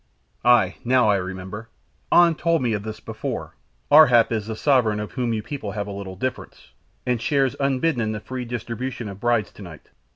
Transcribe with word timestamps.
"Ay, 0.43 0.77
now 0.83 1.09
I 1.11 1.17
remember; 1.17 1.69
An 2.11 2.33
told 2.33 2.63
me 2.63 2.73
of 2.73 2.81
this 2.81 2.99
before; 2.99 3.53
Ar 3.91 4.07
hap 4.07 4.31
is 4.31 4.47
the 4.47 4.55
sovereign 4.55 4.99
with 4.99 5.11
whom 5.11 5.31
your 5.31 5.43
people 5.43 5.73
have 5.73 5.85
a 5.85 5.91
little 5.91 6.15
difference, 6.15 6.71
and 7.05 7.21
shares 7.21 7.55
unbidden 7.59 8.01
in 8.01 8.11
the 8.11 8.19
free 8.19 8.43
distribution 8.45 9.07
of 9.07 9.19
brides 9.19 9.51
to 9.51 9.61
night. 9.61 9.89